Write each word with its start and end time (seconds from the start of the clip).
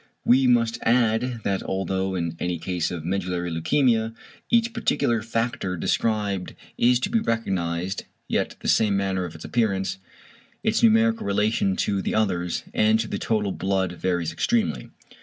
We 0.25 0.47
must 0.47 0.79
add 0.81 1.41
that 1.43 1.61
although 1.61 2.15
in 2.15 2.35
any 2.39 2.57
case 2.57 2.89
of 2.89 3.05
medullary 3.05 3.51
leukæmia 3.51 4.15
each 4.49 4.73
particular 4.73 5.21
factor 5.21 5.77
described 5.77 6.55
is 6.75 6.99
to 7.01 7.09
be 7.11 7.19
recognised, 7.19 8.05
yet 8.27 8.55
the 8.61 8.89
manner 8.89 9.25
of 9.25 9.35
its 9.35 9.45
appearance, 9.45 9.99
its 10.63 10.81
numerical 10.81 11.27
relation 11.27 11.75
to 11.85 12.01
the 12.01 12.15
others 12.15 12.63
and 12.73 12.99
to 12.99 13.07
the 13.07 13.19
total 13.19 13.51
blood 13.51 13.91
varies 13.91 14.31
extremely. 14.31 14.89